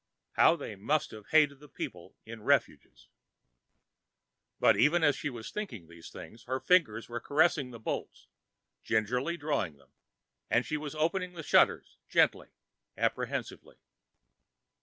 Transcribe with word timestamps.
How 0.31 0.55
they 0.55 0.75
must 0.75 1.11
have 1.11 1.27
hated 1.27 1.59
the 1.59 1.67
people 1.69 2.15
in 2.25 2.41
refuges! 2.41 3.07
But 4.59 4.75
even 4.75 5.03
as 5.03 5.15
she 5.15 5.29
was 5.29 5.51
thinking 5.51 5.85
these 5.87 6.09
things, 6.09 6.45
her 6.45 6.59
fingers 6.59 7.07
were 7.07 7.19
caressing 7.19 7.69
the 7.69 7.77
bolts, 7.79 8.25
gingerly 8.83 9.37
drawing 9.37 9.77
them, 9.77 9.91
and 10.49 10.65
she 10.65 10.75
was 10.75 10.95
opening 10.95 11.33
the 11.33 11.43
shutters 11.43 11.97
gently, 12.09 12.49
apprehensively. 12.97 13.77